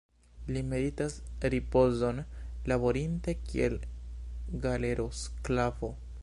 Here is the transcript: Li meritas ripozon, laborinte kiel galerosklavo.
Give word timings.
Li 0.53 0.61
meritas 0.69 1.17
ripozon, 1.53 2.21
laborinte 2.71 3.37
kiel 3.51 3.77
galerosklavo. 4.65 5.93